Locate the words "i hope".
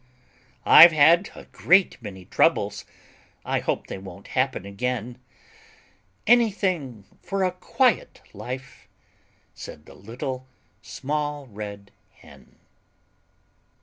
3.45-3.85